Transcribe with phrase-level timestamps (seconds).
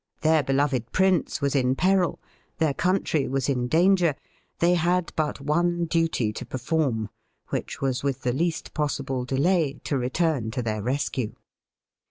[0.21, 2.19] Their beloved prince was in peril,
[2.57, 4.15] their country was in danger;
[4.57, 7.09] they had but one duty to perform,
[7.49, 11.35] which was with the least possible delay to return to their rescue.